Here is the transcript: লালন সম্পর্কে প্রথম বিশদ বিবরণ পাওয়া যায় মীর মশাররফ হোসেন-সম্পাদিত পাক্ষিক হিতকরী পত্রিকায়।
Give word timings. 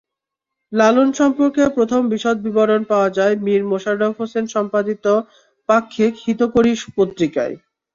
লালন 0.73 1.09
সম্পর্কে 1.19 1.63
প্রথম 1.75 2.01
বিশদ 2.11 2.37
বিবরণ 2.45 2.81
পাওয়া 2.91 3.09
যায় 3.17 3.35
মীর 3.45 3.61
মশাররফ 3.71 4.13
হোসেন-সম্পাদিত 4.19 5.05
পাক্ষিক 5.69 6.13
হিতকরী 6.23 6.71
পত্রিকায়। 6.97 7.55